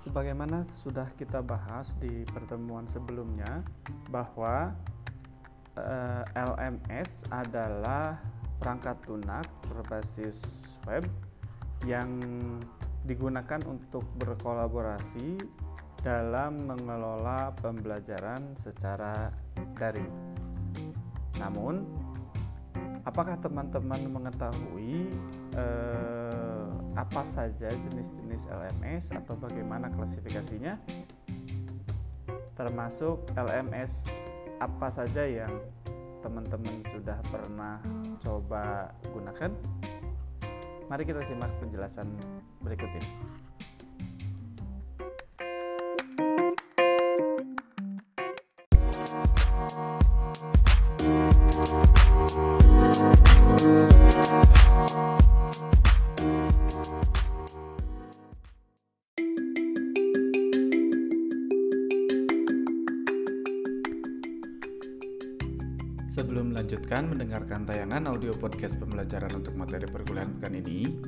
sebagaimana 0.00 0.64
sudah 0.64 1.04
kita 1.20 1.44
bahas 1.44 1.92
di 2.00 2.24
pertemuan 2.32 2.88
sebelumnya 2.88 3.60
bahwa 4.08 4.72
eh, 5.76 6.24
LMS 6.32 7.28
adalah 7.28 8.16
perangkat 8.56 8.96
lunak 9.04 9.44
berbasis 9.68 10.40
web 10.88 11.04
yang 11.84 12.08
digunakan 13.04 13.60
untuk 13.68 14.04
berkolaborasi 14.20 15.36
dalam 16.00 16.64
mengelola 16.64 17.52
pembelajaran 17.60 18.56
secara 18.56 19.28
daring. 19.76 20.12
Namun, 21.36 21.84
apakah 23.04 23.36
teman-teman 23.40 24.08
mengetahui 24.08 25.12
eh, 25.56 26.49
apa 26.98 27.22
saja 27.22 27.70
jenis-jenis 27.70 28.50
LMS 28.50 29.14
atau 29.14 29.38
bagaimana 29.38 29.90
klasifikasinya? 29.94 30.78
Termasuk 32.58 33.30
LMS 33.38 34.10
apa 34.60 34.92
saja 34.92 35.24
yang 35.24 35.54
teman-teman 36.20 36.84
sudah 36.92 37.16
pernah 37.30 37.80
coba 38.20 38.92
gunakan? 39.14 39.50
Mari 40.90 41.02
kita 41.06 41.22
simak 41.22 41.54
penjelasan 41.62 42.10
berikut 42.60 42.90
ini. 42.90 43.39
Sebelum 66.20 66.52
melanjutkan 66.52 67.08
mendengarkan 67.08 67.64
tayangan 67.64 68.04
audio 68.04 68.36
podcast 68.36 68.76
pembelajaran 68.76 69.40
untuk 69.40 69.56
materi 69.56 69.88
perkuliahan 69.88 70.36
pekan 70.36 70.52
ini, 70.52 71.00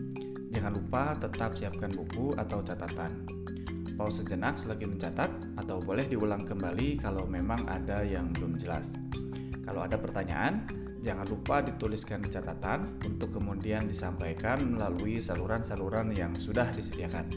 jangan 0.49 0.73
lupa 0.73 1.13
tetap 1.21 1.53
siapkan 1.53 1.93
buku 1.93 2.33
atau 2.41 2.65
catatan. 2.65 3.29
Pause 3.93 4.25
sejenak 4.25 4.57
selagi 4.57 4.89
mencatat 4.89 5.29
atau 5.61 5.85
boleh 5.85 6.09
diulang 6.09 6.49
kembali 6.49 6.97
kalau 6.97 7.29
memang 7.29 7.61
ada 7.69 8.01
yang 8.01 8.33
belum 8.33 8.57
jelas. 8.57 8.97
Kalau 9.61 9.85
ada 9.85 10.01
pertanyaan, 10.01 10.65
jangan 11.05 11.29
lupa 11.29 11.61
dituliskan 11.61 12.25
di 12.25 12.33
catatan 12.33 12.97
untuk 13.05 13.37
kemudian 13.37 13.85
disampaikan 13.85 14.65
melalui 14.65 15.21
saluran-saluran 15.21 16.17
yang 16.17 16.33
sudah 16.41 16.73
disediakan. 16.73 17.29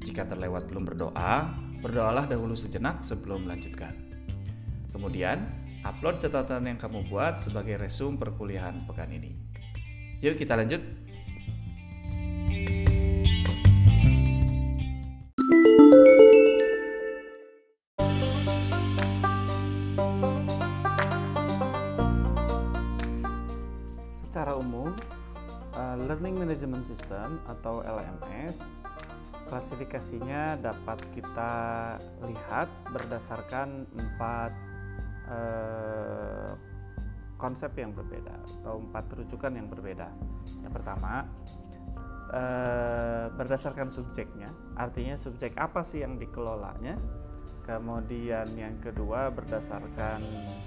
Jika 0.00 0.24
terlewat 0.24 0.72
belum 0.72 0.88
berdoa, 0.88 1.52
berdoalah 1.84 2.24
dahulu 2.24 2.56
sejenak 2.56 3.04
sebelum 3.04 3.44
melanjutkan. 3.44 3.92
Kemudian, 4.88 5.63
upload 5.84 6.16
catatan 6.16 6.64
yang 6.64 6.78
kamu 6.80 7.04
buat 7.12 7.44
sebagai 7.44 7.76
resum 7.76 8.16
perkuliahan 8.16 8.88
pekan 8.88 9.12
ini. 9.12 9.36
Yuk 10.24 10.40
kita 10.40 10.56
lanjut. 10.56 10.80
Secara 24.24 24.56
umum, 24.56 24.96
uh, 25.76 25.96
Learning 26.08 26.40
Management 26.40 26.88
System 26.88 27.38
atau 27.44 27.84
LMS 27.84 28.58
klasifikasinya 29.44 30.56
dapat 30.58 30.98
kita 31.12 31.52
lihat 32.24 32.66
berdasarkan 32.90 33.84
empat 33.92 34.73
eh, 35.34 36.52
konsep 37.34 37.76
yang 37.76 37.92
berbeda 37.92 38.34
atau 38.62 38.80
empat 38.80 39.04
rujukan 39.20 39.52
yang 39.52 39.68
berbeda. 39.68 40.08
Yang 40.62 40.72
pertama 40.72 41.26
eh, 42.32 43.26
berdasarkan 43.34 43.90
subjeknya, 43.90 44.48
artinya 44.78 45.18
subjek 45.18 45.58
apa 45.58 45.82
sih 45.82 46.00
yang 46.00 46.16
dikelolanya. 46.16 46.96
Kemudian 47.64 48.44
yang 48.60 48.76
kedua 48.76 49.32
berdasarkan 49.32 50.20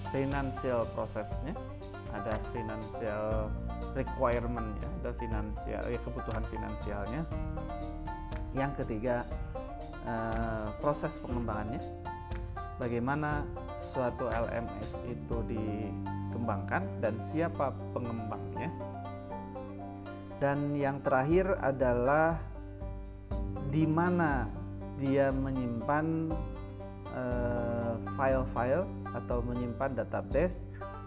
financial 0.10 0.82
prosesnya, 0.98 1.54
ada 2.10 2.34
financial 2.50 3.54
requirement 3.94 4.74
ya, 4.82 4.90
ada 5.06 5.12
finansial 5.22 5.82
ya 5.94 6.00
kebutuhan 6.02 6.42
finansialnya. 6.50 7.22
Yang 8.58 8.72
ketiga 8.82 9.30
eh, 10.10 10.68
proses 10.82 11.22
pengembangannya, 11.22 11.82
bagaimana 12.82 13.46
suatu 13.78 14.26
LMS 14.28 15.00
itu 15.06 15.38
dikembangkan 15.46 17.00
dan 17.00 17.22
siapa 17.22 17.72
pengembangnya. 17.94 18.74
Dan 20.38 20.78
yang 20.78 21.02
terakhir 21.02 21.58
adalah 21.62 22.38
di 23.74 23.86
mana 23.90 24.46
dia 24.98 25.30
menyimpan 25.30 26.34
eh, 27.14 27.94
file-file 28.18 28.86
uh, 28.86 29.18
atau 29.18 29.42
menyimpan 29.46 29.98
database 29.98 30.62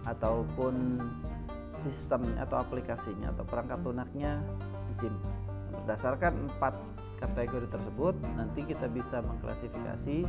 ataupun 0.06 0.98
sistem 1.74 2.26
atau 2.38 2.58
aplikasinya 2.58 3.30
atau 3.34 3.46
perangkat 3.46 3.78
lunaknya 3.82 4.42
disimpan. 4.90 5.34
Berdasarkan 5.82 6.32
empat 6.50 6.74
kategori 7.20 7.68
tersebut, 7.70 8.14
nanti 8.34 8.64
kita 8.66 8.88
bisa 8.90 9.22
mengklasifikasi 9.22 10.26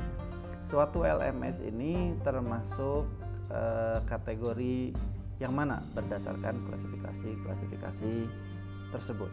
suatu 0.61 1.03
LMS 1.03 1.66
ini 1.66 2.16
termasuk 2.22 3.09
eh, 3.49 3.99
kategori 4.05 4.94
yang 5.41 5.57
mana 5.57 5.81
berdasarkan 5.97 6.69
klasifikasi-klasifikasi 6.69 8.13
tersebut. 8.94 9.31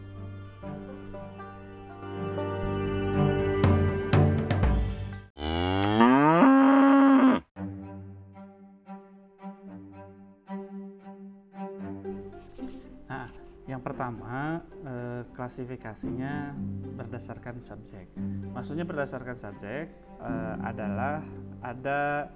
Pertama 13.99 14.63
eh, 14.87 15.27
klasifikasinya 15.35 16.55
berdasarkan 16.95 17.59
subjek. 17.59 18.07
Maksudnya 18.55 18.87
berdasarkan 18.87 19.35
subjek 19.35 19.91
eh, 20.23 20.55
adalah 20.63 21.19
ada 21.59 22.31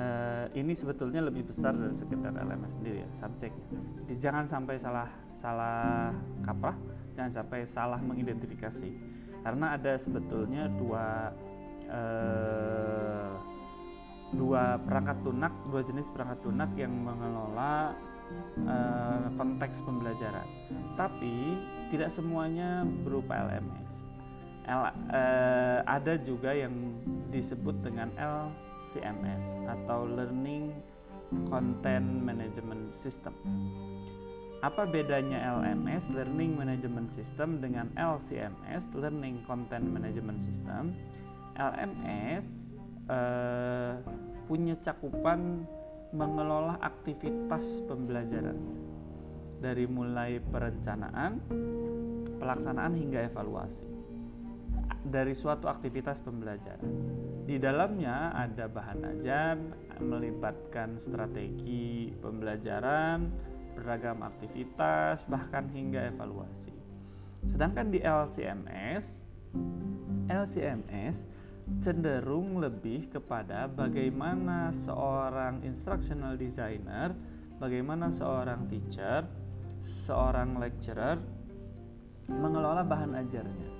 eh, 0.00 0.48
ini 0.56 0.72
sebetulnya 0.72 1.20
lebih 1.20 1.44
besar 1.44 1.76
dari 1.76 1.92
sekedar 1.92 2.32
LMS 2.32 2.80
sendiri 2.80 3.04
ya, 3.04 3.10
subjeknya. 3.12 3.68
Jadi 4.00 4.14
jangan 4.16 4.48
sampai 4.48 4.80
salah 4.80 5.12
salah 5.36 6.08
kaprah, 6.40 6.80
jangan 7.12 7.32
sampai 7.36 7.68
salah 7.68 8.00
mengidentifikasi. 8.00 8.88
Karena 9.44 9.76
ada 9.76 10.00
sebetulnya 10.00 10.72
dua 10.72 11.36
dua 14.32 14.80
perangkat 14.80 15.20
lunak, 15.20 15.52
dua 15.68 15.84
jenis 15.84 16.08
perangkat 16.08 16.48
lunak 16.48 16.72
yang 16.80 16.96
mengelola 16.96 17.92
uh, 18.66 19.28
konteks 19.34 19.82
pembelajaran. 19.82 20.46
Tapi 20.94 21.58
tidak 21.90 22.10
semuanya 22.10 22.86
berupa 23.02 23.46
LMS. 23.50 24.06
L, 24.64 24.88
uh, 24.88 24.90
ada 25.84 26.16
juga 26.16 26.56
yang 26.56 26.72
disebut 27.28 27.84
dengan 27.84 28.08
LCMS 28.16 29.60
atau 29.68 30.08
Learning 30.08 30.72
Content 31.50 32.08
Management 32.24 32.94
System. 32.94 33.34
Apa 34.64 34.88
bedanya 34.88 35.60
LMS 35.60 36.08
Learning 36.08 36.56
Management 36.56 37.12
System 37.12 37.60
dengan 37.60 37.92
LCMS 38.00 38.96
Learning 38.96 39.44
Content 39.44 39.84
Management 39.84 40.40
System? 40.40 40.96
LMS 41.60 42.72
uh, 43.12 44.00
punya 44.48 44.72
cakupan 44.80 45.68
mengelola 46.14 46.78
aktivitas 46.78 47.82
pembelajaran 47.90 48.56
dari 49.58 49.90
mulai 49.90 50.38
perencanaan, 50.38 51.42
pelaksanaan 52.38 52.94
hingga 52.94 53.26
evaluasi 53.26 53.94
dari 55.04 55.36
suatu 55.36 55.68
aktivitas 55.68 56.24
pembelajaran. 56.24 56.88
Di 57.44 57.60
dalamnya 57.60 58.32
ada 58.32 58.64
bahan 58.64 59.00
ajar, 59.04 59.60
melibatkan 60.00 60.96
strategi 60.96 62.08
pembelajaran, 62.24 63.28
beragam 63.76 64.24
aktivitas, 64.24 65.28
bahkan 65.28 65.68
hingga 65.68 66.08
evaluasi. 66.08 66.72
Sedangkan 67.44 67.92
di 67.92 68.00
LCMS, 68.00 69.28
LCMS 70.32 71.28
cenderung 71.80 72.60
lebih 72.60 73.08
kepada 73.08 73.64
bagaimana 73.64 74.68
seorang 74.68 75.64
instructional 75.64 76.36
designer, 76.36 77.16
bagaimana 77.56 78.12
seorang 78.12 78.68
teacher, 78.68 79.24
seorang 79.80 80.60
lecturer 80.60 81.16
mengelola 82.28 82.84
bahan 82.84 83.12
ajarnya. 83.20 83.70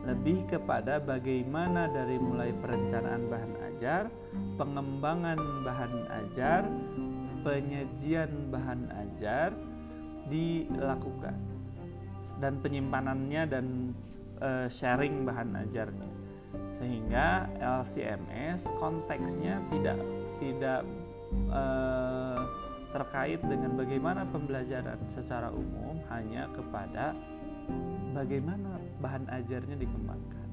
lebih 0.00 0.48
kepada 0.48 0.96
bagaimana 0.96 1.84
dari 1.92 2.16
mulai 2.16 2.56
perencanaan 2.56 3.28
bahan 3.28 3.52
ajar, 3.68 4.08
pengembangan 4.56 5.36
bahan 5.60 5.94
ajar, 6.24 6.64
penyajian 7.44 8.48
bahan 8.48 8.88
ajar 8.96 9.52
dilakukan 10.32 11.36
dan 12.40 12.64
penyimpanannya 12.64 13.42
dan 13.44 13.66
uh, 14.40 14.64
sharing 14.72 15.28
bahan 15.28 15.52
ajarnya 15.68 16.10
sehingga 16.74 17.46
LCMS 17.60 18.72
konteksnya 18.80 19.60
tidak 19.68 19.98
tidak 20.40 20.80
uh, 21.52 22.40
terkait 22.90 23.38
dengan 23.44 23.78
bagaimana 23.78 24.26
pembelajaran 24.26 24.98
secara 25.06 25.52
umum 25.54 26.02
hanya 26.10 26.50
kepada 26.50 27.14
bagaimana 28.10 28.82
bahan 28.98 29.30
ajarnya 29.30 29.78
dikembangkan. 29.78 30.46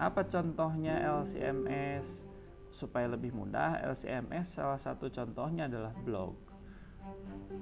Apa 0.00 0.26
contohnya 0.26 0.98
LCMS? 1.20 2.26
Supaya 2.74 3.06
lebih 3.06 3.30
mudah, 3.30 3.78
LCMS 3.86 4.58
salah 4.58 4.80
satu 4.80 5.06
contohnya 5.06 5.70
adalah 5.70 5.94
blog. 5.94 6.34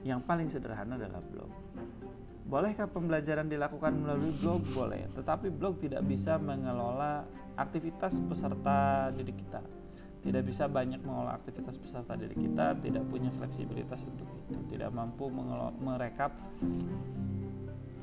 Yang 0.08 0.20
paling 0.24 0.48
sederhana 0.48 0.96
adalah 0.96 1.20
blog. 1.20 1.52
Bolehkah 2.48 2.88
pembelajaran 2.88 3.44
dilakukan 3.52 3.92
melalui 3.92 4.32
blog? 4.40 4.64
Boleh, 4.72 5.04
tetapi 5.12 5.52
blog 5.52 5.84
tidak 5.84 6.00
bisa 6.08 6.40
mengelola 6.40 7.28
aktivitas 7.56 8.18
peserta 8.24 9.10
didik 9.14 9.42
kita. 9.46 9.60
Tidak 10.22 10.42
bisa 10.46 10.70
banyak 10.70 11.02
mengelola 11.02 11.34
aktivitas 11.34 11.82
peserta 11.82 12.14
didik 12.14 12.38
kita, 12.38 12.78
tidak 12.78 13.02
punya 13.10 13.34
fleksibilitas 13.34 14.06
untuk 14.06 14.30
itu, 14.38 14.58
tidak 14.70 14.94
mampu 14.94 15.26
merekap 15.82 16.30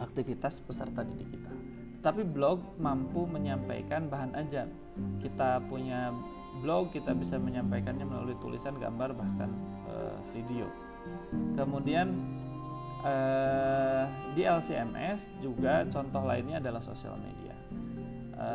aktivitas 0.04 0.60
peserta 0.60 1.07
didik 1.07 1.31
kita. 1.31 1.51
Tetapi 2.00 2.24
blog 2.28 2.80
mampu 2.80 3.28
menyampaikan 3.28 4.07
bahan 4.07 4.31
ajar. 4.40 4.72
Kita 5.19 5.60
punya 5.68 6.16
blog, 6.63 6.95
kita 6.95 7.12
bisa 7.16 7.36
menyampaikannya 7.36 8.07
melalui 8.07 8.40
tulisan, 8.40 8.75
gambar, 8.80 9.16
bahkan 9.16 9.52
e, 9.88 9.95
video. 10.31 10.68
Kemudian 11.60 12.16
e, 13.04 13.16
di 14.36 14.44
LCMS 14.48 15.44
juga 15.44 15.84
contoh 15.92 16.24
lainnya 16.24 16.63
adalah 16.63 16.80
sosial 16.80 17.19
media. 17.19 17.56
E, 18.36 18.50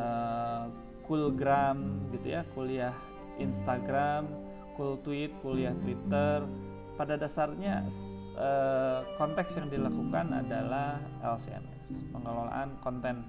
Coolgram 1.04 2.08
gitu 2.12 2.34
ya, 2.34 2.42
kuliah 2.56 2.94
Instagram, 3.36 4.26
Cool 4.76 4.98
Tweet, 5.04 5.30
kuliah 5.44 5.76
Twitter. 5.78 6.44
Pada 6.94 7.18
dasarnya 7.18 7.82
Eh, 8.34 9.00
konteks 9.14 9.62
yang 9.62 9.70
dilakukan 9.70 10.26
adalah 10.34 10.98
LCMS, 11.22 12.02
pengelolaan 12.10 12.74
konten 12.82 13.22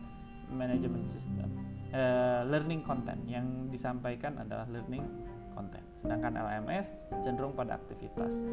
management 0.50 1.06
system, 1.06 1.46
uh, 1.94 2.46
learning 2.46 2.82
content 2.86 3.18
yang 3.26 3.70
disampaikan 3.70 4.34
adalah 4.42 4.66
learning 4.70 5.06
content. 5.54 5.82
Sedangkan 6.02 6.38
LMS 6.38 7.06
cenderung 7.22 7.54
pada 7.54 7.78
aktivitas. 7.78 8.46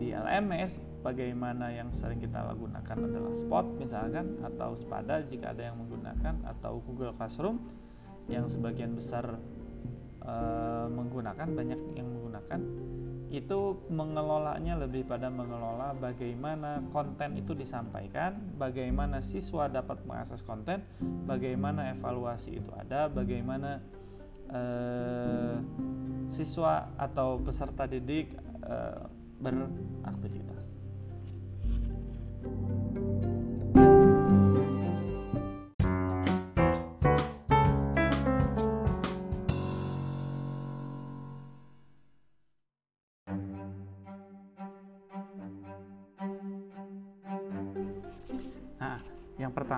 Di 0.00 0.12
LMS 0.12 0.80
bagaimana 1.04 1.72
yang 1.72 1.92
sering 1.92 2.20
kita 2.20 2.40
gunakan 2.56 2.96
adalah 3.00 3.32
Spot 3.32 3.64
misalkan 3.80 4.40
atau 4.44 4.76
Spada 4.76 5.24
jika 5.24 5.56
ada 5.56 5.72
yang 5.72 5.76
menggunakan 5.76 6.40
atau 6.44 6.80
Google 6.84 7.16
Classroom 7.16 7.60
yang 8.30 8.46
sebagian 8.46 8.94
besar 8.94 9.36
uh, 10.22 10.86
menggunakan 10.86 11.48
banyak 11.50 11.80
yang 11.98 12.08
menggunakan 12.08 12.60
itu 13.30 13.78
mengelolanya 13.86 14.74
lebih 14.74 15.06
pada 15.06 15.30
mengelola 15.30 15.94
bagaimana 15.94 16.82
konten 16.90 17.38
itu 17.38 17.54
disampaikan, 17.54 18.34
bagaimana 18.58 19.22
siswa 19.22 19.70
dapat 19.70 20.02
mengakses 20.02 20.42
konten, 20.42 20.82
bagaimana 21.30 21.94
evaluasi 21.94 22.58
itu 22.58 22.74
ada, 22.74 23.06
bagaimana 23.06 23.78
eh, 24.50 25.56
siswa 26.26 26.90
atau 26.98 27.38
peserta 27.38 27.86
didik 27.86 28.34
eh, 28.66 29.02
beraktivitas. 29.38 30.66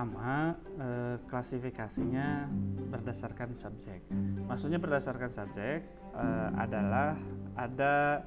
Pertama, 0.03 0.51
eh, 0.83 1.15
klasifikasinya 1.31 2.51
berdasarkan 2.91 3.55
subjek. 3.55 4.03
Maksudnya 4.43 4.75
berdasarkan 4.75 5.31
subjek 5.31 5.79
eh, 6.11 6.49
adalah 6.59 7.15
ada 7.55 8.19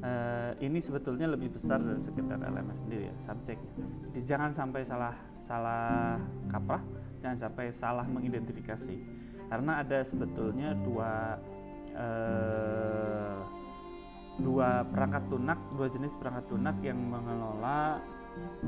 eh, 0.00 0.52
ini 0.64 0.80
sebetulnya 0.80 1.28
lebih 1.28 1.52
besar 1.52 1.76
dari 1.84 2.00
sekedar 2.00 2.40
elemen 2.40 2.72
sendiri 2.72 3.12
ya, 3.12 3.16
subjeknya. 3.20 3.68
Jadi 4.08 4.20
jangan 4.24 4.48
sampai 4.56 4.80
salah 4.80 5.12
salah 5.44 6.16
kaprah, 6.48 6.80
jangan 7.20 7.36
sampai 7.36 7.68
salah 7.68 8.08
mengidentifikasi. 8.08 8.96
Karena 9.52 9.84
ada 9.84 10.00
sebetulnya 10.00 10.72
dua 10.72 11.36
dua 14.40 14.88
perangkat 14.88 15.28
lunak, 15.28 15.58
dua 15.76 15.92
jenis 15.92 16.16
perangkat 16.16 16.48
lunak 16.48 16.80
yang 16.80 16.96
mengelola 16.96 18.00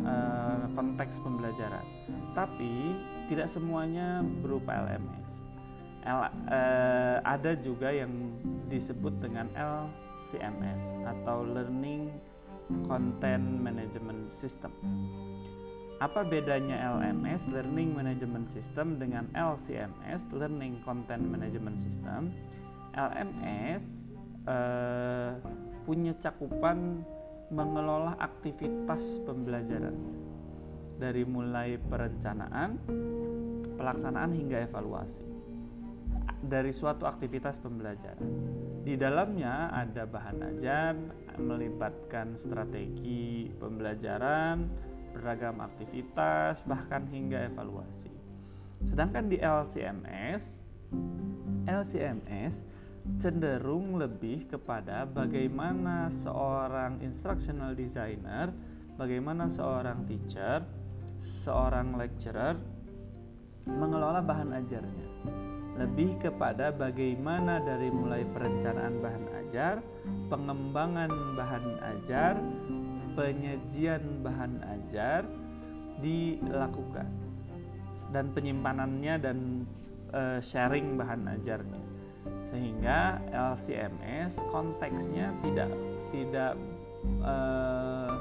uh, 0.04 0.66
konteks 0.72 1.20
pembelajaran. 1.20 1.84
Tapi 2.32 2.96
tidak 3.28 3.48
semuanya 3.48 4.24
berupa 4.42 4.84
LMS. 4.88 5.44
L, 6.02 6.26
uh, 6.26 6.28
ada 7.22 7.54
juga 7.54 7.94
yang 7.94 8.10
disebut 8.66 9.22
dengan 9.22 9.46
LCMS 9.54 10.98
atau 11.06 11.46
Learning 11.46 12.10
Content 12.90 13.46
Management 13.62 14.32
System. 14.32 14.72
Apa 16.02 16.26
bedanya 16.26 16.98
LMS 16.98 17.46
Learning 17.46 17.94
Management 17.94 18.50
System 18.50 18.98
dengan 18.98 19.30
LCMS 19.38 20.34
Learning 20.34 20.82
Content 20.82 21.22
Management 21.22 21.78
System? 21.78 22.34
LMS 22.98 24.10
uh, 24.50 25.38
punya 25.86 26.10
cakupan 26.18 27.06
mengelola 27.52 28.16
aktivitas 28.16 29.20
pembelajaran 29.28 29.94
dari 30.96 31.28
mulai 31.28 31.76
perencanaan, 31.76 32.80
pelaksanaan 33.76 34.32
hingga 34.32 34.64
evaluasi 34.64 35.32
dari 36.42 36.74
suatu 36.74 37.06
aktivitas 37.06 37.62
pembelajaran. 37.62 38.26
Di 38.82 38.98
dalamnya 38.98 39.70
ada 39.70 40.02
bahan 40.02 40.38
ajar, 40.42 40.98
melibatkan 41.38 42.34
strategi 42.34 43.46
pembelajaran, 43.62 44.66
beragam 45.14 45.62
aktivitas, 45.62 46.66
bahkan 46.66 47.06
hingga 47.06 47.46
evaluasi. 47.46 48.10
Sedangkan 48.82 49.30
di 49.30 49.38
LCMS, 49.38 50.66
LCMS 51.70 52.66
cenderung 53.18 53.98
lebih 53.98 54.46
kepada 54.46 55.02
bagaimana 55.02 56.06
seorang 56.06 57.02
instructional 57.02 57.74
designer, 57.74 58.54
bagaimana 58.94 59.50
seorang 59.50 60.06
teacher, 60.06 60.62
seorang 61.18 61.98
lecturer 61.98 62.54
mengelola 63.66 64.22
bahan 64.22 64.54
ajarnya. 64.54 65.08
Lebih 65.72 66.20
kepada 66.20 66.70
bagaimana 66.70 67.58
dari 67.64 67.88
mulai 67.90 68.22
perencanaan 68.28 69.02
bahan 69.02 69.26
ajar, 69.42 69.74
pengembangan 70.30 71.10
bahan 71.34 71.66
ajar, 71.96 72.38
penyajian 73.18 74.22
bahan 74.22 74.62
ajar 74.62 75.26
dilakukan 75.98 77.08
dan 78.14 78.30
penyimpanannya 78.32 79.14
dan 79.20 79.38
uh, 80.12 80.38
sharing 80.40 80.96
bahan 80.96 81.28
ajarnya 81.40 81.91
sehingga 82.46 83.18
LCMS 83.32 84.44
konteksnya 84.52 85.32
tidak 85.40 85.70
tidak 86.12 86.52
uh, 87.24 88.12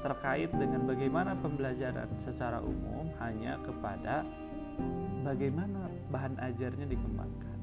terkait 0.00 0.48
dengan 0.54 0.88
bagaimana 0.88 1.36
pembelajaran 1.36 2.08
secara 2.16 2.62
umum 2.64 3.12
hanya 3.20 3.60
kepada 3.60 4.24
bagaimana 5.20 5.92
bahan 6.08 6.40
ajarnya 6.40 6.88
dikembangkan. 6.88 7.56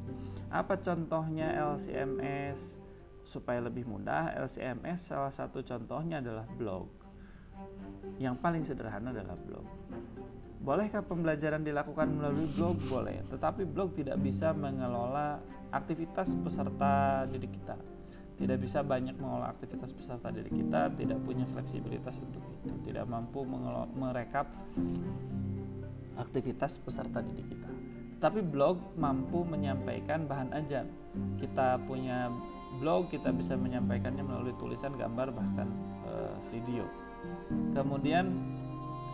Apa 0.54 0.80
contohnya 0.80 1.52
LCMS? 1.74 2.80
Supaya 3.28 3.60
lebih 3.60 3.84
mudah, 3.84 4.32
LCMS 4.40 5.12
salah 5.12 5.34
satu 5.34 5.60
contohnya 5.60 6.24
adalah 6.24 6.48
blog. 6.48 6.88
Yang 8.24 8.36
paling 8.40 8.64
sederhana 8.64 9.12
adalah 9.12 9.36
blog. 9.36 9.68
Bolehkah 10.64 11.04
pembelajaran 11.04 11.60
dilakukan 11.68 12.08
melalui 12.08 12.48
blog? 12.56 12.80
Boleh, 12.88 13.20
tetapi 13.28 13.68
blog 13.68 14.00
tidak 14.00 14.16
bisa 14.24 14.56
mengelola 14.56 15.44
aktivitas 15.72 16.36
peserta 16.40 17.26
didik 17.28 17.58
kita 17.62 17.76
tidak 18.38 18.62
bisa 18.62 18.86
banyak 18.86 19.18
mengolah 19.18 19.50
aktivitas 19.50 19.92
peserta 19.98 20.30
didik 20.30 20.54
kita 20.54 20.94
tidak 20.94 21.18
punya 21.26 21.44
fleksibilitas 21.50 22.22
untuk 22.22 22.44
itu 22.54 22.74
tidak 22.86 23.10
mampu 23.10 23.42
merekap 23.98 24.48
aktivitas 26.18 26.78
peserta 26.82 27.22
didik 27.26 27.50
kita 27.50 27.70
tapi 28.18 28.42
blog 28.42 28.82
mampu 28.98 29.46
menyampaikan 29.46 30.26
bahan 30.26 30.50
ajar. 30.58 30.90
Kita 31.38 31.78
punya 31.86 32.34
blog, 32.82 33.14
kita 33.14 33.30
bisa 33.30 33.54
menyampaikannya 33.54 34.26
melalui 34.26 34.58
tulisan, 34.58 34.98
gambar, 34.98 35.30
bahkan 35.34 35.70
uh, 36.06 36.34
video. 36.50 36.90
Kemudian 37.78 38.34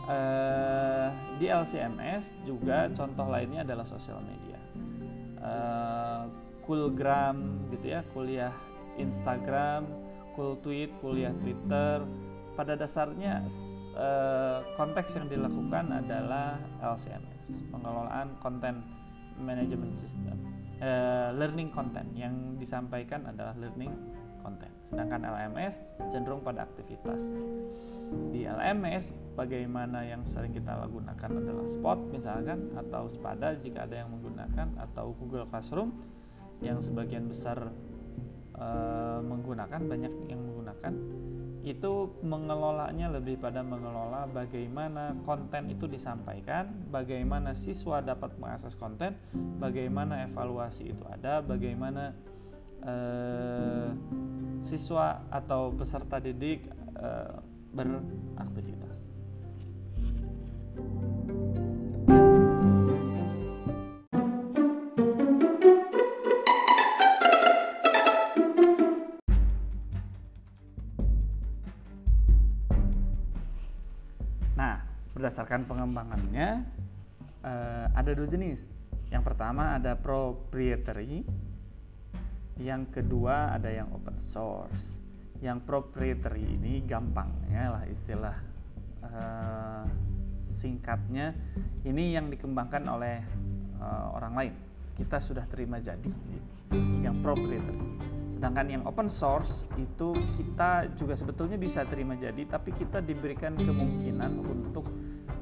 uh, 0.07 1.11
di 1.35 1.51
LCMS 1.51 2.47
juga 2.47 2.87
contoh 2.95 3.27
lainnya 3.27 3.67
adalah 3.67 3.83
sosial 3.83 4.23
media. 4.23 4.59
Uh, 5.43 6.23
Coolgram 6.63 7.67
gitu 7.71 7.93
ya, 7.93 8.01
kuliah 8.15 8.53
Instagram, 8.97 9.85
Cool 10.33 10.57
Tweet, 10.61 10.89
kuliah 10.99 11.33
Twitter. 11.37 12.03
Pada 12.53 12.77
dasarnya 12.77 13.41
konteks 14.77 15.17
yang 15.17 15.25
dilakukan 15.25 15.89
adalah 15.89 16.61
LCMS, 16.81 17.73
pengelolaan 17.73 18.37
konten 18.37 18.85
management 19.41 19.97
system. 19.97 20.37
Uh, 20.83 21.33
learning 21.39 21.71
content. 21.73 22.05
Yang 22.13 22.59
disampaikan 22.59 23.25
adalah 23.25 23.55
learning 23.57 23.93
content. 24.43 24.73
Sedangkan 24.91 25.23
LMS 25.23 25.95
cenderung 26.11 26.43
pada 26.43 26.67
aktivitas. 26.67 27.33
Di 28.29 28.45
LMS 28.45 29.15
bagaimana 29.33 30.05
yang 30.05 30.21
sering 30.27 30.53
kita 30.53 30.75
gunakan 30.85 31.31
adalah 31.33 31.65
Spot 31.65 31.97
misalkan 32.13 32.69
atau 32.77 33.09
Spada 33.09 33.57
jika 33.57 33.89
ada 33.89 34.05
yang 34.05 34.13
menggunakan 34.13 34.77
atau 34.77 35.15
Google 35.17 35.49
Classroom 35.49 35.95
yang 36.63 36.79
sebagian 36.79 37.27
besar 37.27 37.69
uh, 38.55 39.19
menggunakan 39.19 39.81
banyak 39.83 40.13
yang 40.31 40.41
menggunakan 40.41 40.93
itu 41.63 42.11
mengelolanya 42.19 43.07
lebih 43.07 43.39
pada 43.39 43.63
mengelola 43.63 44.27
bagaimana 44.27 45.15
konten 45.23 45.71
itu 45.71 45.87
disampaikan, 45.87 46.67
bagaimana 46.91 47.55
siswa 47.55 48.03
dapat 48.03 48.35
mengakses 48.35 48.75
konten, 48.75 49.15
bagaimana 49.63 50.27
evaluasi 50.27 50.91
itu 50.91 51.07
ada, 51.07 51.39
bagaimana 51.39 52.11
eh, 52.83 53.89
siswa 54.59 55.23
atau 55.31 55.71
peserta 55.71 56.19
didik 56.19 56.67
eh, 56.99 57.35
beraktivitas. 57.71 58.92
Berdasarkan 75.33 75.65
pengembangannya 75.65 76.61
uh, 77.41 77.89
ada 77.97 78.13
dua 78.13 78.29
jenis. 78.29 78.69
Yang 79.09 79.33
pertama 79.33 79.73
ada 79.73 79.97
proprietary, 79.97 81.25
yang 82.61 82.85
kedua 82.93 83.49
ada 83.49 83.65
yang 83.73 83.89
open 83.97 84.21
source. 84.21 85.01
Yang 85.41 85.65
proprietary 85.65 86.45
ini 86.45 86.85
gampang 86.85 87.33
ya 87.49 87.73
lah 87.73 87.83
istilah 87.89 88.37
uh, 89.01 89.89
singkatnya. 90.45 91.33
Ini 91.81 92.13
yang 92.13 92.29
dikembangkan 92.29 92.85
oleh 92.85 93.25
uh, 93.81 94.13
orang 94.13 94.33
lain. 94.37 94.53
Kita 94.93 95.17
sudah 95.17 95.49
terima 95.49 95.81
jadi 95.81 96.13
yang 97.01 97.25
proprietary. 97.25 97.81
Sedangkan 98.29 98.69
yang 98.69 98.85
open 98.85 99.09
source 99.09 99.65
itu 99.81 100.13
kita 100.37 100.93
juga 100.93 101.17
sebetulnya 101.17 101.57
bisa 101.57 101.81
terima 101.89 102.13
jadi, 102.13 102.45
tapi 102.45 102.69
kita 102.69 103.01
diberikan 103.01 103.57
kemungkinan 103.57 104.37
untuk 104.37 104.85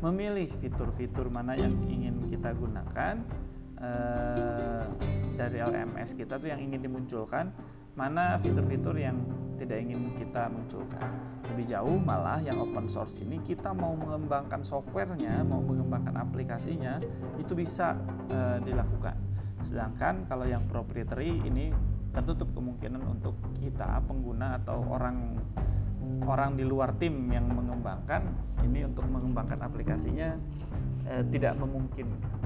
memilih 0.01 0.49
fitur-fitur 0.49 1.29
mana 1.29 1.53
yang 1.53 1.77
ingin 1.85 2.25
kita 2.25 2.57
gunakan 2.57 3.21
uh, 3.77 4.85
dari 5.37 5.57
LMS 5.61 6.17
kita 6.17 6.41
tuh 6.41 6.49
yang 6.49 6.61
ingin 6.61 6.81
dimunculkan, 6.81 7.53
mana 7.93 8.37
fitur-fitur 8.41 8.97
yang 8.97 9.17
tidak 9.61 9.77
ingin 9.77 10.09
kita 10.17 10.49
munculkan. 10.49 11.05
Lebih 11.53 11.65
jauh 11.69 11.97
malah 12.01 12.41
yang 12.41 12.57
open 12.57 12.89
source 12.89 13.21
ini 13.21 13.37
kita 13.45 13.77
mau 13.77 13.93
mengembangkan 13.93 14.65
softwarenya, 14.65 15.45
mau 15.45 15.61
mengembangkan 15.61 16.17
aplikasinya 16.17 16.97
itu 17.37 17.53
bisa 17.53 17.93
uh, 18.33 18.57
dilakukan. 18.61 19.13
Sedangkan 19.61 20.25
kalau 20.25 20.49
yang 20.49 20.65
proprietary 20.65 21.37
ini 21.45 21.69
tertutup 22.11 22.49
kemungkinan 22.57 23.05
untuk 23.05 23.37
kita 23.61 24.01
pengguna 24.03 24.59
atau 24.59 24.83
orang 24.89 25.37
orang 26.25 26.57
di 26.57 26.63
luar 26.65 26.95
tim 26.97 27.29
yang 27.29 27.49
mengembangkan 27.49 28.25
ini 28.61 28.85
untuk 28.85 29.05
mengembangkan 29.09 29.61
aplikasinya 29.61 30.37
eh, 31.09 31.23
tidak 31.29 31.57
memungkinkan. 31.57 32.41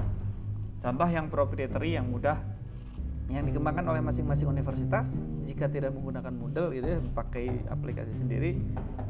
Contoh 0.80 1.08
yang 1.10 1.26
proprietary 1.32 1.98
yang 1.98 2.06
mudah 2.08 2.38
yang 3.26 3.42
dikembangkan 3.42 3.82
oleh 3.90 3.98
masing-masing 4.06 4.46
universitas 4.46 5.18
jika 5.42 5.66
tidak 5.66 5.90
menggunakan 5.90 6.30
Moodle 6.30 6.70
gitu 6.78 6.86
ya 6.86 6.98
pakai 7.10 7.66
aplikasi 7.66 8.22
sendiri 8.22 8.54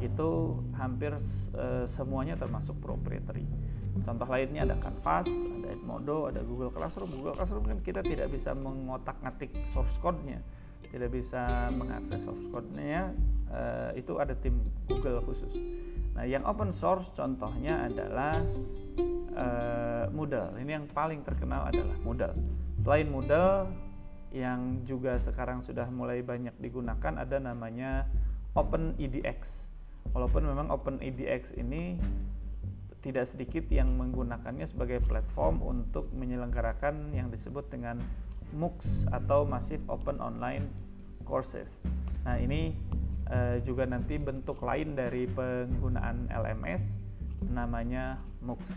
itu 0.01 0.29
hampir 0.73 1.13
e, 1.53 1.85
semuanya 1.85 2.33
termasuk 2.33 2.81
proprietary. 2.81 3.45
Contoh 4.01 4.25
lainnya 4.25 4.65
ada 4.65 4.77
Canvas, 4.81 5.29
ada 5.29 5.69
Edmodo, 5.69 6.29
ada 6.29 6.41
Google 6.41 6.73
Classroom. 6.73 7.13
Google 7.13 7.37
Classroom 7.37 7.65
kan 7.65 7.77
kita 7.81 8.01
tidak 8.01 8.33
bisa 8.33 8.57
mengotak-ngatik 8.57 9.53
source 9.69 10.01
code-nya, 10.01 10.41
tidak 10.89 11.13
bisa 11.13 11.69
mengakses 11.73 12.25
source 12.25 12.45
code-nya, 12.49 13.13
e, 13.51 13.61
itu 13.99 14.17
ada 14.19 14.33
tim 14.37 14.59
Google 14.87 15.23
khusus. 15.23 15.51
Nah, 16.17 16.25
yang 16.25 16.43
open 16.49 16.73
source 16.73 17.13
contohnya 17.13 17.87
adalah 17.87 18.41
e, 19.31 19.47
Moodle. 20.11 20.55
Ini 20.57 20.71
yang 20.81 20.85
paling 20.89 21.21
terkenal 21.21 21.69
adalah 21.69 21.95
Moodle. 22.01 22.35
Selain 22.81 23.07
Moodle, 23.09 23.69
yang 24.35 24.83
juga 24.83 25.15
sekarang 25.17 25.63
sudah 25.63 25.87
mulai 25.87 26.19
banyak 26.19 26.53
digunakan 26.59 27.13
ada 27.15 27.37
namanya 27.39 28.05
OpenEDX. 28.53 29.71
Walaupun 30.11 30.43
memang 30.47 30.67
OpenEDX 30.71 31.55
ini 31.55 31.99
tidak 32.99 33.29
sedikit 33.29 33.63
yang 33.71 33.93
menggunakannya 33.95 34.67
sebagai 34.67 34.99
platform 35.05 35.63
untuk 35.63 36.11
menyelenggarakan 36.11 37.15
yang 37.15 37.31
disebut 37.31 37.71
dengan 37.71 38.01
MOOCs 38.51 39.07
atau 39.11 39.47
Massive 39.47 39.83
Open 39.87 40.19
Online 40.19 40.67
Courses. 41.23 41.79
Nah, 42.27 42.39
ini 42.39 42.75
e, 43.27 43.39
juga 43.63 43.83
nanti 43.85 44.15
bentuk 44.17 44.63
lain 44.63 44.95
dari 44.95 45.27
penggunaan 45.27 46.31
LMS 46.31 46.99
namanya 47.51 48.17
MOOCs. 48.41 48.71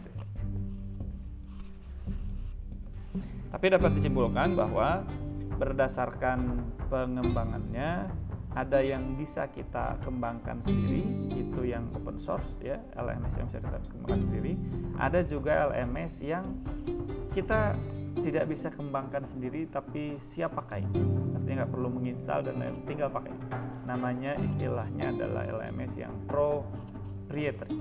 Tapi 3.51 3.67
dapat 3.67 3.91
disimpulkan 3.99 4.55
bahwa 4.55 5.03
berdasarkan 5.59 6.63
pengembangannya 6.87 8.07
ada 8.51 8.83
yang 8.83 9.15
bisa 9.15 9.47
kita 9.47 9.95
kembangkan 10.03 10.59
sendiri 10.59 11.07
itu 11.39 11.71
yang 11.71 11.87
open 11.95 12.19
source 12.19 12.59
ya 12.59 12.83
LMS 12.99 13.39
yang 13.39 13.47
bisa 13.47 13.61
kita 13.63 13.79
kembangkan 13.95 14.21
sendiri 14.27 14.53
ada 14.99 15.21
juga 15.23 15.71
LMS 15.71 16.15
yang 16.27 16.45
kita 17.31 17.79
tidak 18.19 18.51
bisa 18.51 18.69
kembangkan 18.75 19.23
sendiri 19.23 19.71
tapi 19.71 20.19
siap 20.19 20.59
pakai. 20.59 20.83
Artinya 21.39 21.63
nggak 21.63 21.73
perlu 21.73 21.89
menginstal 21.95 22.43
dan 22.43 22.59
tinggal 22.85 23.09
pakai. 23.11 23.35
Namanya 23.87 24.35
istilahnya 24.43 25.15
adalah 25.15 25.47
LMS 25.47 25.95
yang 25.95 26.15
proprietary 26.27 27.79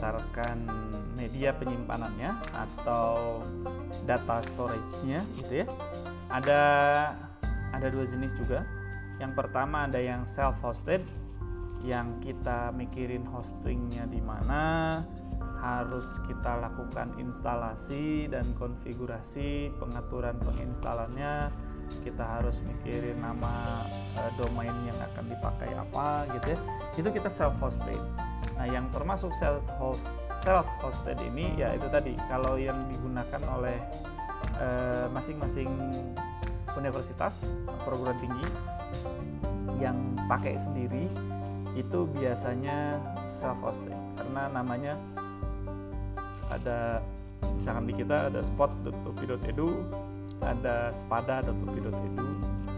berdasarkan 0.00 0.64
media 1.12 1.52
penyimpanannya 1.60 2.32
atau 2.56 3.44
data 4.08 4.40
storage-nya 4.48 5.20
gitu 5.36 5.60
ya. 5.60 5.66
Ada 6.32 6.62
ada 7.76 7.86
dua 7.92 8.08
jenis 8.08 8.32
juga. 8.32 8.64
Yang 9.20 9.36
pertama 9.36 9.84
ada 9.84 10.00
yang 10.00 10.24
self 10.24 10.56
hosted 10.64 11.04
yang 11.84 12.16
kita 12.24 12.72
mikirin 12.72 13.28
hostingnya 13.28 14.08
di 14.08 14.24
mana, 14.24 15.04
harus 15.60 16.08
kita 16.24 16.56
lakukan 16.56 17.12
instalasi 17.20 18.24
dan 18.32 18.48
konfigurasi 18.56 19.68
pengaturan 19.76 20.40
penginstalannya 20.40 21.52
kita 22.06 22.22
harus 22.22 22.62
mikirin 22.64 23.18
nama 23.18 23.82
e, 24.14 24.22
domain 24.38 24.72
yang 24.86 24.94
akan 25.10 25.26
dipakai 25.26 25.74
apa 25.74 26.22
gitu 26.38 26.54
ya 26.54 26.58
itu 26.94 27.08
kita 27.10 27.26
self 27.26 27.58
hosted 27.58 27.98
Nah, 28.60 28.68
yang 28.68 28.92
termasuk 28.92 29.32
self 29.32 29.64
host 29.80 30.04
self 30.28 30.68
hosted 30.84 31.16
ini 31.32 31.56
ya 31.56 31.72
itu 31.72 31.88
tadi. 31.88 32.12
Kalau 32.28 32.60
yang 32.60 32.92
digunakan 32.92 33.40
oleh 33.56 33.80
eh, 34.60 35.08
masing-masing 35.16 35.72
universitas 36.76 37.40
perguruan 37.88 38.20
tinggi 38.20 38.44
yang 39.80 39.96
pakai 40.28 40.60
sendiri 40.60 41.08
itu 41.72 42.04
biasanya 42.12 43.00
self 43.32 43.56
hosted. 43.64 43.96
Karena 44.20 44.52
namanya 44.52 45.00
ada 46.52 47.00
misalkan 47.56 47.88
di 47.88 47.96
kita 47.96 48.28
ada 48.28 48.44
spot.upi.edu 48.44 49.68
ada 50.44 50.92
spada.upi.edu 50.92 52.28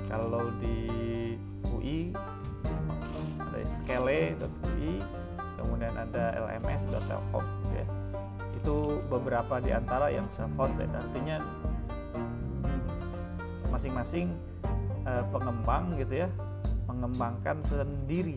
kalau 0.06 0.46
di 0.62 0.78
UI 1.74 2.14
ada 3.50 3.58
skele.ui 3.66 5.21
kemudian 5.62 5.94
ada 5.94 6.42
lms.telkom 6.58 7.46
ya. 7.72 7.86
Itu 8.58 8.98
beberapa 9.06 9.62
di 9.62 9.70
antara 9.70 10.10
yang 10.10 10.26
self 10.34 10.50
hosted 10.58 10.90
artinya 10.90 11.38
masing-masing 13.70 14.36
uh, 15.08 15.24
pengembang 15.32 15.96
gitu 15.96 16.26
ya 16.26 16.28
mengembangkan 16.86 17.64
sendiri 17.64 18.36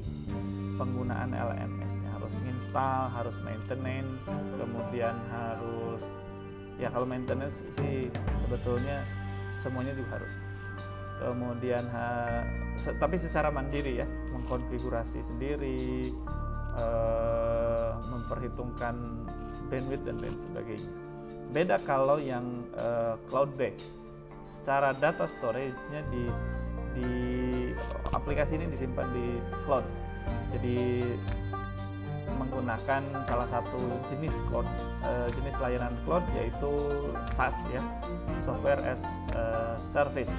penggunaan 0.80 1.32
LMS-nya 1.32 2.10
harus 2.20 2.36
install, 2.44 3.12
harus 3.12 3.36
maintenance, 3.44 4.28
kemudian 4.60 5.16
harus 5.32 6.04
ya 6.76 6.92
kalau 6.92 7.08
maintenance 7.08 7.64
sih 7.80 8.12
sebetulnya 8.44 9.04
semuanya 9.56 9.96
juga 9.96 10.20
harus. 10.20 10.34
Kemudian 11.16 11.84
ha, 11.96 12.08
se, 12.76 12.92
tapi 13.00 13.16
secara 13.16 13.48
mandiri 13.48 14.04
ya 14.04 14.08
mengkonfigurasi 14.36 15.24
sendiri 15.24 16.12
uh, 16.76 18.00
memperhitungkan 18.08 18.96
bandwidth 19.68 20.06
dan 20.06 20.18
lain 20.22 20.38
sebagainya. 20.38 20.92
Beda 21.52 21.78
kalau 21.84 22.20
yang 22.20 22.66
uh, 22.76 23.16
cloud 23.32 23.54
based 23.56 23.86
secara 24.52 24.96
data 24.96 25.28
storage-nya 25.28 26.02
di 26.10 26.24
di 26.96 27.12
aplikasi 28.16 28.56
ini 28.56 28.72
disimpan 28.72 29.08
di 29.12 29.28
cloud. 29.68 29.86
Jadi 30.56 31.04
menggunakan 32.36 33.04
salah 33.30 33.48
satu 33.48 33.80
jenis 34.10 34.42
cloud 34.50 34.68
uh, 35.06 35.28
jenis 35.38 35.56
layanan 35.62 35.94
cloud 36.04 36.26
yaitu 36.36 36.74
SaaS 37.32 37.56
ya 37.70 37.80
software 38.42 38.82
as 38.84 39.06
a 39.38 39.78
service 39.80 40.32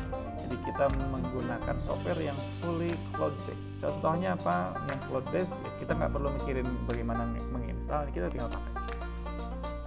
jadi 0.46 0.62
kita 0.62 0.86
menggunakan 1.10 1.76
software 1.82 2.22
yang 2.22 2.38
fully 2.62 2.94
cloud 3.10 3.34
based. 3.50 3.74
Contohnya 3.82 4.38
apa? 4.38 4.78
Yang 4.86 5.00
cloud 5.10 5.26
based 5.34 5.58
ya 5.58 5.70
kita 5.82 5.92
nggak 5.98 6.14
perlu 6.14 6.30
mikirin 6.38 6.66
bagaimana 6.86 7.26
menginstal 7.50 8.06
kita 8.14 8.30
tinggal 8.30 8.54
pakai. 8.54 8.72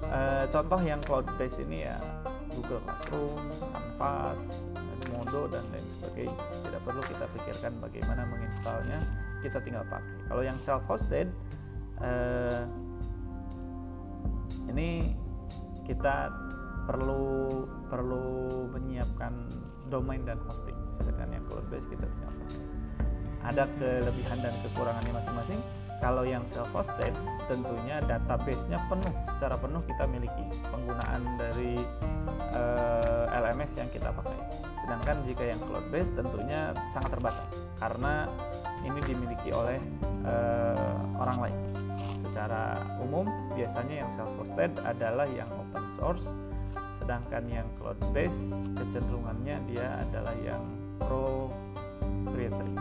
Uh, 0.10 0.44
contoh 0.52 0.80
yang 0.84 1.00
cloud 1.08 1.24
based 1.40 1.64
ini 1.64 1.88
ya 1.88 1.96
Google 2.52 2.84
Classroom, 2.84 3.40
Canvas, 3.72 4.42
Modo 5.16 5.48
dan 5.48 5.64
lain 5.72 5.88
sebagainya. 5.96 6.36
Tidak 6.68 6.82
perlu 6.84 7.02
kita 7.08 7.26
pikirkan 7.40 7.74
bagaimana 7.80 8.28
menginstalnya 8.28 9.00
kita 9.40 9.64
tinggal 9.64 9.88
pakai. 9.88 10.16
Kalau 10.28 10.44
yang 10.44 10.60
self 10.60 10.84
hosted 10.92 11.32
uh, 12.04 12.68
ini 14.68 15.16
kita 15.88 16.30
perlu 16.88 17.66
perlu 17.90 18.68
menyiapkan 18.72 19.34
domain 19.90 20.22
dan 20.24 20.38
hosting 20.46 20.78
sedangkan 20.94 21.40
yang 21.40 21.44
cloud 21.50 21.66
base 21.72 21.88
kita 21.90 22.06
tinggal 22.06 22.32
pakai 22.46 22.80
ada 23.44 23.64
kelebihan 23.80 24.40
dan 24.44 24.54
kekurangannya 24.64 25.14
masing-masing. 25.16 25.60
Kalau 26.00 26.24
yang 26.24 26.48
self 26.48 26.72
hosted 26.72 27.12
tentunya 27.52 28.00
database-nya 28.08 28.80
penuh. 28.88 29.12
Secara 29.36 29.60
penuh 29.60 29.84
kita 29.84 30.08
miliki 30.08 30.48
penggunaan 30.72 31.36
dari 31.36 31.76
uh, 32.56 33.28
eh, 33.28 33.40
LMS 33.44 33.76
yang 33.76 33.92
kita 33.92 34.08
pakai. 34.16 34.40
Sedangkan 34.88 35.18
jika 35.28 35.44
yang 35.44 35.60
cloud 35.68 35.88
based 35.92 36.16
tentunya 36.16 36.72
sangat 36.96 37.20
terbatas. 37.20 37.52
Karena 37.84 38.32
ini 38.88 39.00
dimiliki 39.04 39.52
oleh 39.52 39.80
uh, 40.24 41.20
orang 41.20 41.38
lain. 41.48 41.58
Secara 42.32 42.80
umum 43.04 43.28
biasanya 43.60 44.08
yang 44.08 44.10
self 44.12 44.32
hosted 44.40 44.72
adalah 44.88 45.28
yang 45.28 45.52
open 45.52 45.84
source 46.00 46.32
sedangkan 47.00 47.44
yang 47.48 47.68
cloud 47.80 47.98
based 48.12 48.68
kecenderungannya 48.76 49.58
dia 49.72 50.04
adalah 50.04 50.36
yang 50.44 50.64
proprietary 51.00 52.76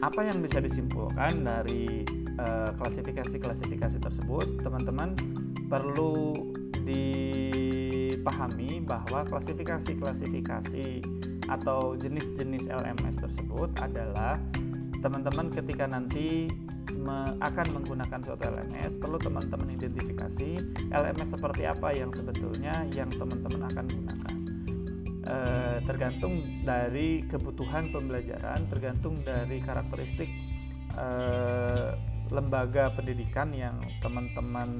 apa 0.00 0.26
yang 0.26 0.42
bisa 0.42 0.58
disimpulkan 0.58 1.46
dari 1.46 2.02
uh, 2.42 2.74
klasifikasi-klasifikasi 2.74 4.02
tersebut 4.02 4.58
teman-teman 4.58 5.14
perlu 5.70 6.34
dipahami 6.82 8.82
bahwa 8.82 9.22
klasifikasi-klasifikasi 9.30 10.98
atau 11.46 11.94
jenis-jenis 11.94 12.66
LMS 12.66 13.22
tersebut 13.22 13.70
adalah 13.78 14.34
teman-teman 15.00 15.48
ketika 15.54 15.86
nanti 15.86 16.50
me 17.00 17.32
akan 17.40 17.80
menggunakan 17.80 18.20
suatu 18.20 18.44
LMS 18.50 19.00
perlu 19.00 19.16
teman-teman 19.16 19.72
identifikasi 19.72 20.60
LMS 20.92 21.32
seperti 21.38 21.64
apa 21.64 21.96
yang 21.96 22.12
sebetulnya 22.12 22.84
yang 22.92 23.08
teman-teman 23.08 23.64
akan 23.72 23.86
gunakan. 23.88 24.34
Eh, 25.30 25.78
tergantung 25.86 26.42
dari 26.66 27.22
kebutuhan 27.30 27.94
pembelajaran, 27.94 28.66
tergantung 28.66 29.22
dari 29.22 29.62
karakteristik 29.62 30.26
uh, 30.98 31.94
lembaga 32.34 32.90
pendidikan 32.94 33.54
yang 33.54 33.78
teman-teman 34.02 34.78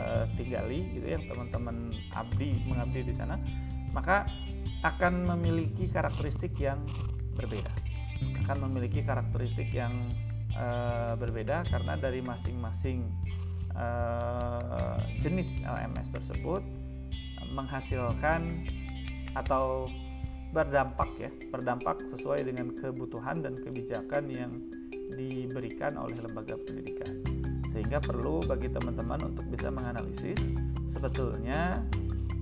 uh, 0.00 0.24
tinggali, 0.40 0.96
gitu 0.96 1.06
ya, 1.12 1.20
teman-teman 1.28 1.92
abdi 2.16 2.56
mengabdi 2.64 3.04
di 3.04 3.14
sana, 3.14 3.36
maka 3.92 4.24
akan 4.80 5.28
memiliki 5.36 5.92
karakteristik 5.92 6.56
yang 6.56 6.80
berbeda, 7.36 7.68
akan 8.44 8.68
memiliki 8.68 9.04
karakteristik 9.04 9.68
yang 9.76 9.92
uh, 10.56 11.14
berbeda 11.20 11.68
karena 11.68 12.00
dari 12.00 12.24
masing-masing 12.24 13.04
uh, 13.76 14.96
jenis 15.20 15.60
LMS 15.60 16.16
tersebut 16.16 16.64
menghasilkan 17.52 18.64
atau 19.36 19.86
berdampak 20.50 21.10
ya, 21.18 21.30
berdampak 21.50 22.02
sesuai 22.10 22.42
dengan 22.42 22.74
kebutuhan 22.74 23.38
dan 23.38 23.54
kebijakan 23.54 24.26
yang 24.26 24.50
diberikan 25.14 25.94
oleh 25.98 26.18
lembaga 26.18 26.58
pendidikan. 26.58 27.29
Sehingga 27.70 28.02
perlu 28.02 28.42
bagi 28.44 28.68
teman-teman 28.68 29.30
untuk 29.30 29.46
bisa 29.46 29.70
menganalisis 29.70 30.38
sebetulnya 30.90 31.86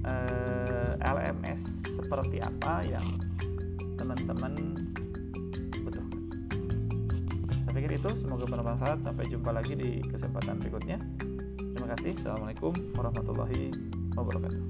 eh, 0.02 0.92
LMS 1.04 1.84
seperti 2.00 2.40
apa 2.40 2.80
yang 2.88 3.20
teman-teman 4.00 4.56
butuhkan. 5.84 6.20
Saya 7.68 7.72
pikir 7.76 8.00
itu 8.00 8.10
semoga 8.16 8.48
bermanfaat. 8.48 9.04
Sampai 9.04 9.28
jumpa 9.28 9.52
lagi 9.52 9.76
di 9.76 10.00
kesempatan 10.08 10.56
berikutnya. 10.58 10.96
Terima 11.76 11.94
kasih. 11.94 12.16
Assalamualaikum 12.16 12.72
warahmatullahi 12.96 13.70
wabarakatuh. 14.16 14.62